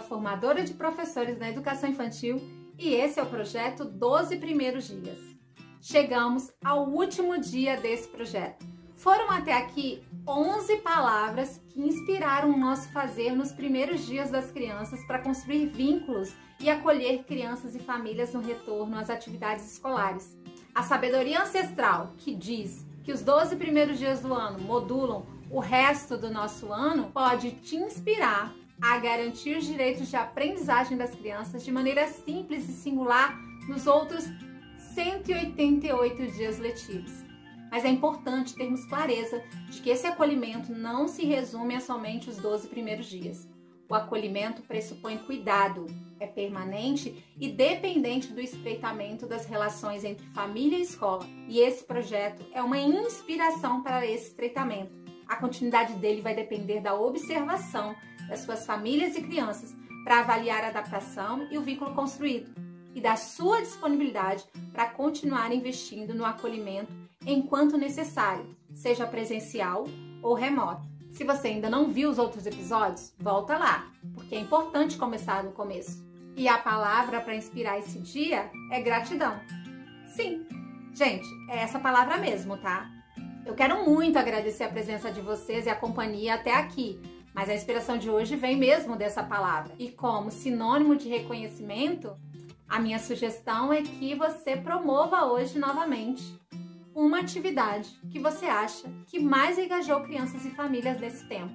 [0.00, 2.40] formadora de professores na educação infantil
[2.78, 5.18] e esse é o projeto 12 Primeiros Dias.
[5.80, 8.64] Chegamos ao último dia desse projeto.
[8.96, 15.04] Foram até aqui 11 palavras que inspiraram o nosso fazer nos primeiros dias das crianças
[15.06, 20.36] para construir vínculos e acolher crianças e famílias no retorno às atividades escolares.
[20.74, 26.16] A sabedoria ancestral, que diz que os 12 primeiros dias do ano modulam o resto
[26.16, 31.72] do nosso ano, pode te inspirar a garantir os direitos de aprendizagem das crianças de
[31.72, 34.24] maneira simples e singular nos outros
[34.94, 37.24] 188 dias letivos.
[37.70, 42.38] Mas é importante termos clareza de que esse acolhimento não se resume a somente os
[42.38, 43.48] 12 primeiros dias.
[43.88, 45.86] O acolhimento pressupõe cuidado,
[46.20, 51.26] é permanente e dependente do estreitamento das relações entre família e escola.
[51.48, 54.92] E esse projeto é uma inspiração para esse estreitamento.
[55.26, 57.94] A continuidade dele vai depender da observação
[58.28, 62.50] das suas famílias e crianças para avaliar a adaptação e o vínculo construído
[62.94, 66.92] e da sua disponibilidade para continuar investindo no acolhimento
[67.26, 69.84] enquanto necessário, seja presencial
[70.22, 70.88] ou remoto.
[71.12, 75.52] Se você ainda não viu os outros episódios, volta lá, porque é importante começar no
[75.52, 76.06] começo.
[76.36, 79.40] E a palavra para inspirar esse dia é gratidão.
[80.06, 80.46] Sim,
[80.94, 82.88] gente, é essa palavra mesmo, tá?
[83.44, 87.00] Eu quero muito agradecer a presença de vocês e a companhia até aqui,
[87.38, 89.72] mas a inspiração de hoje vem mesmo dessa palavra.
[89.78, 92.16] E como sinônimo de reconhecimento,
[92.68, 96.36] a minha sugestão é que você promova hoje novamente
[96.92, 101.54] uma atividade que você acha que mais engajou crianças e famílias nesse tempo,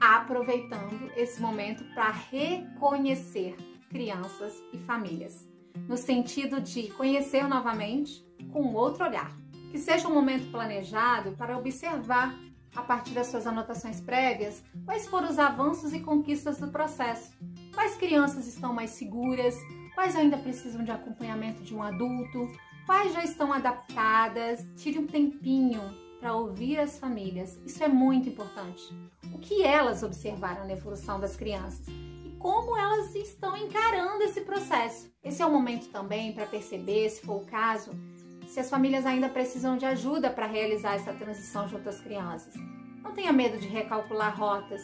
[0.00, 3.56] aproveitando esse momento para reconhecer
[3.90, 5.44] crianças e famílias,
[5.88, 9.36] no sentido de conhecer novamente com outro olhar.
[9.72, 12.32] Que seja um momento planejado para observar,
[12.76, 17.32] a partir das suas anotações prévias, quais foram os avanços e conquistas do processo.
[17.74, 19.56] Quais crianças estão mais seguras,
[19.94, 22.48] quais ainda precisam de acompanhamento de um adulto,
[22.86, 24.64] Quais já estão adaptadas?
[24.76, 25.82] Tire um tempinho
[26.20, 27.58] para ouvir as famílias.
[27.66, 28.80] Isso é muito importante.
[29.34, 31.84] O que elas observaram na evolução das crianças
[32.24, 35.10] e como elas estão encarando esse processo.
[35.24, 37.90] Esse é o momento também para perceber, se for o caso,
[38.46, 42.54] se as famílias ainda precisam de ajuda para realizar essa transição junto às crianças.
[43.02, 44.82] Não tenha medo de recalcular rotas.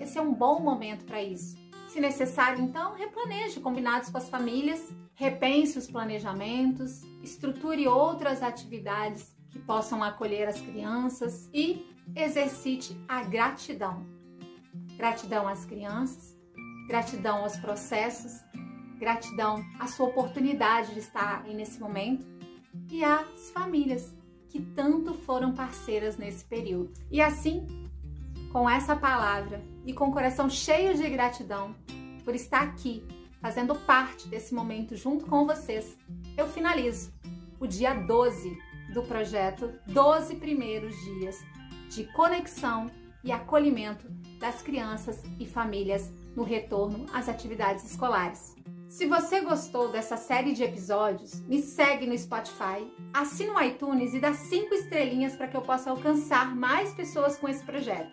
[0.00, 1.56] Esse é um bom momento para isso.
[1.88, 9.58] Se necessário, então, replaneje combinados com as famílias, repense os planejamentos, estruture outras atividades que
[9.58, 11.86] possam acolher as crianças e
[12.16, 14.06] exercite a gratidão.
[14.96, 16.34] Gratidão às crianças,
[16.88, 18.32] gratidão aos processos,
[18.98, 22.26] gratidão à sua oportunidade de estar nesse momento
[22.90, 24.14] e às famílias
[24.48, 26.92] que tanto foram parceiras nesse período.
[27.10, 27.66] E assim,
[28.52, 31.74] com essa palavra e com o coração cheio de gratidão
[32.24, 33.02] por estar aqui,
[33.40, 35.96] fazendo parte desse momento junto com vocês,
[36.36, 37.12] eu finalizo
[37.58, 38.56] o dia 12
[38.92, 41.38] do projeto 12 primeiros dias
[41.88, 42.90] de conexão
[43.24, 44.06] e acolhimento
[44.38, 48.54] das crianças e famílias no retorno às atividades escolares.
[48.92, 54.20] Se você gostou dessa série de episódios, me segue no Spotify, assina o iTunes e
[54.20, 58.12] dá cinco estrelinhas para que eu possa alcançar mais pessoas com esse projeto.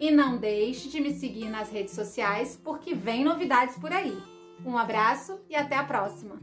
[0.00, 4.12] E não deixe de me seguir nas redes sociais porque vem novidades por aí.
[4.64, 6.40] Um abraço e até a próxima!